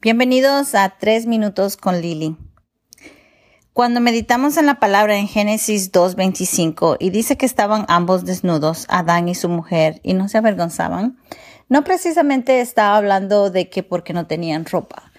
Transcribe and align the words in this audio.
Bienvenidos 0.00 0.76
a 0.76 0.90
Tres 0.90 1.26
Minutos 1.26 1.76
con 1.76 2.00
Lili. 2.00 2.36
Cuando 3.72 4.00
meditamos 4.00 4.56
en 4.56 4.66
la 4.66 4.78
palabra 4.78 5.16
en 5.16 5.26
Génesis 5.26 5.90
2.25 5.90 6.98
y 7.00 7.10
dice 7.10 7.36
que 7.36 7.46
estaban 7.46 7.84
ambos 7.88 8.24
desnudos, 8.24 8.86
Adán 8.88 9.28
y 9.28 9.34
su 9.34 9.48
mujer, 9.48 9.98
y 10.04 10.14
no 10.14 10.28
se 10.28 10.38
avergonzaban, 10.38 11.18
no 11.68 11.82
precisamente 11.82 12.60
estaba 12.60 12.96
hablando 12.96 13.50
de 13.50 13.70
que 13.70 13.82
porque 13.82 14.12
no 14.12 14.28
tenían 14.28 14.66
ropa. 14.66 15.10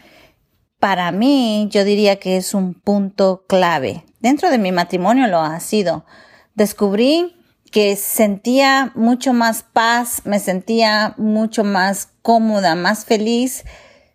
Para 0.80 1.11
mí, 1.11 1.68
yo 1.70 1.84
diría 1.84 2.18
que 2.18 2.38
es 2.38 2.54
un 2.54 2.73
punto 2.73 3.43
clave. 3.50 4.05
Dentro 4.21 4.50
de 4.50 4.59
mi 4.59 4.71
matrimonio 4.71 5.27
lo 5.27 5.41
ha 5.41 5.59
sido. 5.59 6.05
Descubrí 6.55 7.36
que 7.70 7.98
sentía 7.98 8.93
mucho 8.96 9.34
más 9.34 9.61
paz, 9.61 10.21
me 10.23 10.39
sentía 10.39 11.16
mucho 11.18 11.66
más 11.66 12.11
cómoda, 12.21 12.75
más 12.75 13.04
feliz 13.04 13.66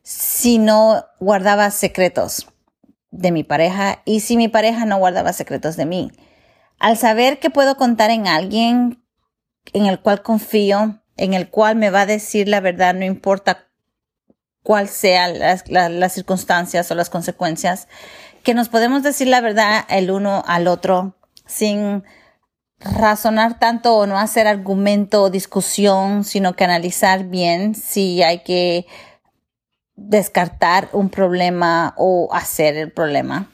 si 0.05 0.59
no 0.59 1.07
guardaba 1.19 1.71
secretos 1.71 2.47
de 3.11 3.33
mi 3.33 3.43
pareja 3.43 4.03
y 4.05 4.21
si 4.21 4.37
mi 4.37 4.49
pareja 4.49 4.85
no 4.85 4.99
guardaba 4.99 5.33
secretos 5.33 5.77
de 5.77 5.87
mí. 5.87 6.13
Al 6.79 6.99
saber 6.99 7.41
que 7.41 7.51
puedo 7.51 7.77
contar 7.77 8.11
en 8.11 8.29
alguien 8.29 9.03
en 9.73 9.87
el 9.87 9.99
cual 10.01 10.23
confío, 10.23 11.01
en 11.17 11.33
el 11.33 11.49
cual 11.49 11.77
me 11.77 11.91
va 11.91 12.03
a 12.03 12.07
decir 12.07 12.49
la 12.49 12.61
verdad, 12.61 12.95
no 12.95 13.05
importa 13.05 13.67
cuál 14.63 14.89
sean 14.89 15.39
las, 15.39 15.69
las, 15.69 16.13
circunstancias 16.13 16.91
o 16.91 16.95
las 16.95 17.09
consecuencias, 17.09 17.89
que 18.43 18.53
nos 18.53 18.69
podemos 18.69 19.03
decir 19.03 19.29
la 19.29 19.41
verdad 19.41 19.87
el 19.89 20.11
uno 20.11 20.43
al 20.47 20.69
otro 20.69 21.17
sin 21.47 22.05
razonar 22.79 23.59
tanto 23.59 23.95
o 23.97 24.07
no 24.07 24.19
hacer 24.19 24.47
argumento 24.47 25.23
o 25.23 25.31
discusión, 25.31 26.25
sino 26.25 26.55
que 26.55 26.65
analizar 26.65 27.25
bien 27.25 27.75
si 27.75 28.23
hay 28.23 28.41
que 28.41 28.87
descartar 29.97 30.89
un 30.93 31.09
problema 31.09 31.95
o 31.97 32.29
hacer 32.33 32.77
el 32.77 32.93
problema. 32.93 33.49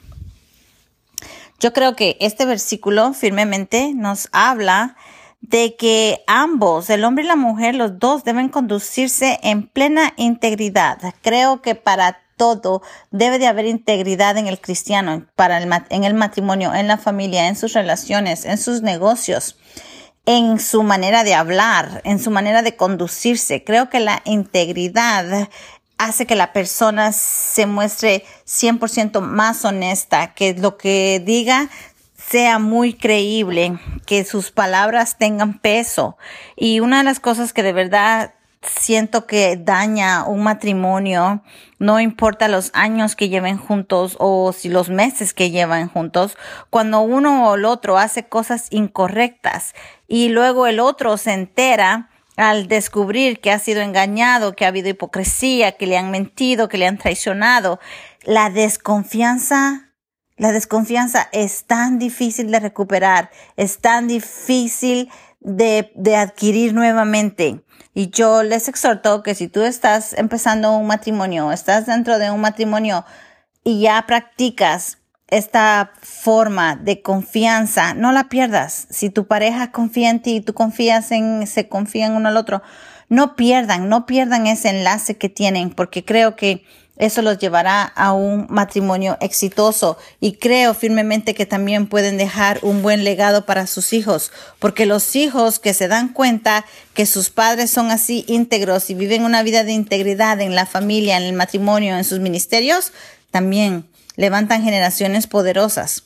Yo 1.59 1.73
creo 1.73 1.95
que 1.95 2.17
este 2.19 2.45
versículo 2.45 3.13
firmemente 3.13 3.93
nos 3.93 4.29
habla 4.31 4.95
de 5.41 5.75
que 5.75 6.23
ambos, 6.27 6.89
el 6.89 7.03
hombre 7.03 7.23
y 7.23 7.27
la 7.27 7.35
mujer, 7.35 7.75
los 7.75 7.99
dos 7.99 8.23
deben 8.23 8.49
conducirse 8.49 9.39
en 9.43 9.67
plena 9.67 10.13
integridad. 10.17 10.99
Creo 11.21 11.61
que 11.61 11.75
para 11.75 12.19
todo 12.37 12.81
debe 13.11 13.37
de 13.37 13.45
haber 13.45 13.67
integridad 13.67 14.37
en 14.37 14.47
el 14.47 14.59
cristiano, 14.59 15.27
para 15.35 15.59
el, 15.59 15.71
en 15.89 16.03
el 16.03 16.15
matrimonio, 16.15 16.73
en 16.73 16.87
la 16.87 16.97
familia, 16.97 17.47
en 17.47 17.55
sus 17.55 17.73
relaciones, 17.73 18.45
en 18.45 18.57
sus 18.57 18.81
negocios, 18.81 19.57
en 20.25 20.59
su 20.59 20.81
manera 20.81 21.23
de 21.23 21.35
hablar, 21.35 22.01
en 22.03 22.17
su 22.17 22.31
manera 22.31 22.63
de 22.63 22.75
conducirse. 22.75 23.63
Creo 23.63 23.89
que 23.89 23.99
la 23.99 24.21
integridad 24.25 25.49
hace 26.03 26.25
que 26.25 26.35
la 26.35 26.53
persona 26.53 27.11
se 27.11 27.65
muestre 27.65 28.23
100% 28.45 29.21
más 29.21 29.63
honesta, 29.65 30.33
que 30.33 30.53
lo 30.53 30.77
que 30.77 31.21
diga 31.23 31.69
sea 32.15 32.59
muy 32.59 32.93
creíble, 32.93 33.77
que 34.05 34.23
sus 34.23 34.51
palabras 34.51 35.17
tengan 35.17 35.59
peso. 35.59 36.17
Y 36.55 36.79
una 36.79 36.99
de 36.99 37.03
las 37.03 37.19
cosas 37.19 37.53
que 37.53 37.63
de 37.63 37.73
verdad 37.73 38.33
siento 38.61 39.25
que 39.25 39.57
daña 39.57 40.23
un 40.25 40.43
matrimonio, 40.43 41.43
no 41.79 41.99
importa 41.99 42.47
los 42.47 42.69
años 42.73 43.15
que 43.15 43.29
lleven 43.29 43.57
juntos 43.57 44.15
o 44.19 44.53
si 44.53 44.69
los 44.69 44.89
meses 44.89 45.33
que 45.33 45.49
llevan 45.49 45.89
juntos, 45.89 46.37
cuando 46.69 47.01
uno 47.01 47.49
o 47.49 47.55
el 47.55 47.65
otro 47.65 47.97
hace 47.97 48.27
cosas 48.27 48.67
incorrectas 48.69 49.73
y 50.07 50.29
luego 50.29 50.67
el 50.67 50.79
otro 50.79 51.17
se 51.17 51.33
entera, 51.33 52.10
al 52.41 52.67
descubrir 52.67 53.39
que 53.39 53.51
ha 53.51 53.59
sido 53.59 53.81
engañado, 53.81 54.55
que 54.55 54.65
ha 54.65 54.69
habido 54.69 54.89
hipocresía, 54.89 55.73
que 55.73 55.85
le 55.85 55.95
han 55.95 56.09
mentido, 56.09 56.69
que 56.69 56.79
le 56.79 56.87
han 56.87 56.97
traicionado, 56.97 57.79
la 58.23 58.49
desconfianza, 58.49 59.93
la 60.37 60.51
desconfianza 60.51 61.29
es 61.33 61.65
tan 61.65 61.99
difícil 61.99 62.49
de 62.49 62.59
recuperar, 62.59 63.29
es 63.57 63.77
tan 63.77 64.07
difícil 64.07 65.11
de, 65.39 65.91
de 65.93 66.15
adquirir 66.15 66.73
nuevamente. 66.73 67.63
Y 67.93 68.09
yo 68.09 68.41
les 68.41 68.67
exhorto 68.67 69.21
que 69.21 69.35
si 69.35 69.47
tú 69.47 69.61
estás 69.61 70.13
empezando 70.13 70.75
un 70.75 70.87
matrimonio, 70.87 71.51
estás 71.51 71.85
dentro 71.85 72.17
de 72.17 72.31
un 72.31 72.41
matrimonio 72.41 73.05
y 73.63 73.81
ya 73.81 74.03
practicas 74.07 74.97
esta 75.31 75.93
forma 76.01 76.75
de 76.75 77.01
confianza, 77.01 77.93
no 77.93 78.11
la 78.11 78.29
pierdas. 78.29 78.85
Si 78.89 79.09
tu 79.09 79.25
pareja 79.25 79.71
confía 79.71 80.09
en 80.09 80.21
ti 80.21 80.35
y 80.35 80.41
tú 80.41 80.53
confías 80.53 81.11
en, 81.11 81.47
se 81.47 81.67
confían 81.67 82.15
uno 82.15 82.29
al 82.29 82.37
otro, 82.37 82.61
no 83.07 83.35
pierdan, 83.35 83.89
no 83.89 84.05
pierdan 84.05 84.45
ese 84.45 84.69
enlace 84.69 85.17
que 85.17 85.29
tienen, 85.29 85.71
porque 85.71 86.05
creo 86.05 86.35
que 86.35 86.63
eso 86.97 87.21
los 87.21 87.39
llevará 87.39 87.83
a 87.83 88.13
un 88.13 88.45
matrimonio 88.49 89.17
exitoso 89.21 89.97
y 90.19 90.33
creo 90.33 90.73
firmemente 90.73 91.33
que 91.33 91.45
también 91.45 91.87
pueden 91.87 92.17
dejar 92.17 92.59
un 92.61 92.83
buen 92.83 93.03
legado 93.03 93.45
para 93.45 93.67
sus 93.67 93.93
hijos, 93.93 94.31
porque 94.59 94.85
los 94.85 95.15
hijos 95.15 95.59
que 95.59 95.73
se 95.73 95.87
dan 95.87 96.09
cuenta 96.09 96.65
que 96.93 97.05
sus 97.05 97.29
padres 97.29 97.71
son 97.71 97.89
así 97.89 98.23
íntegros 98.27 98.89
y 98.89 98.93
viven 98.93 99.23
una 99.23 99.43
vida 99.43 99.63
de 99.63 99.71
integridad 99.71 100.41
en 100.41 100.55
la 100.55 100.65
familia, 100.65 101.17
en 101.17 101.23
el 101.23 101.33
matrimonio, 101.33 101.97
en 101.97 102.03
sus 102.03 102.19
ministerios, 102.19 102.91
también 103.31 103.87
levantan 104.15 104.63
generaciones 104.63 105.27
poderosas. 105.27 106.03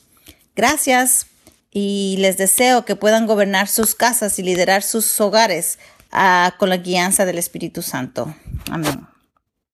Gracias 0.54 1.26
y 1.70 2.16
les 2.18 2.36
deseo 2.36 2.84
que 2.84 2.96
puedan 2.96 3.26
gobernar 3.26 3.68
sus 3.68 3.94
casas 3.94 4.38
y 4.38 4.42
liderar 4.42 4.82
sus 4.82 5.20
hogares 5.20 5.78
ah, 6.12 6.54
con 6.58 6.70
la 6.70 6.78
guianza 6.78 7.24
del 7.24 7.38
Espíritu 7.38 7.82
Santo. 7.82 8.34
Amén. 8.70 9.06